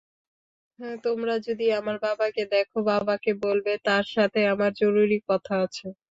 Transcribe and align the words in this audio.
তোমরা 1.03 1.35
যদি 1.47 1.65
আমার 1.79 1.97
বাবাকে 2.01 2.43
দেখো, 2.51 2.77
বাবাকে 2.89 3.31
বলবে 3.43 3.71
তাঁর 3.85 4.05
সাথে 4.15 4.39
আমার 4.53 4.71
জরুরি 4.81 5.17
কথা 5.29 5.53
আছে। 5.65 5.87